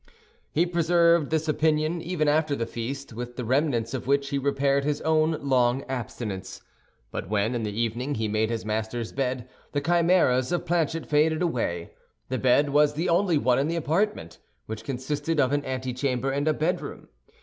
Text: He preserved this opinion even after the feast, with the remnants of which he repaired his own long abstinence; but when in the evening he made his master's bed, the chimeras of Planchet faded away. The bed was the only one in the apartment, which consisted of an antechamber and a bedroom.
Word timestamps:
He 0.51 0.65
preserved 0.65 1.29
this 1.29 1.47
opinion 1.47 2.01
even 2.01 2.27
after 2.27 2.55
the 2.55 2.65
feast, 2.65 3.13
with 3.13 3.35
the 3.35 3.45
remnants 3.45 3.93
of 3.93 4.07
which 4.07 4.29
he 4.31 4.39
repaired 4.39 4.83
his 4.83 4.99
own 5.01 5.37
long 5.43 5.83
abstinence; 5.83 6.59
but 7.11 7.29
when 7.29 7.53
in 7.53 7.61
the 7.61 7.79
evening 7.79 8.15
he 8.15 8.27
made 8.27 8.49
his 8.49 8.65
master's 8.65 9.11
bed, 9.11 9.47
the 9.73 9.79
chimeras 9.79 10.51
of 10.51 10.65
Planchet 10.65 11.05
faded 11.05 11.43
away. 11.43 11.91
The 12.29 12.39
bed 12.39 12.69
was 12.69 12.95
the 12.95 13.09
only 13.09 13.37
one 13.37 13.59
in 13.59 13.67
the 13.67 13.75
apartment, 13.75 14.39
which 14.65 14.83
consisted 14.83 15.39
of 15.39 15.51
an 15.53 15.63
antechamber 15.65 16.31
and 16.31 16.47
a 16.47 16.53
bedroom. 16.55 17.07